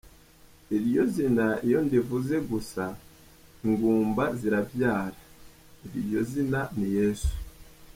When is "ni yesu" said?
6.77-7.33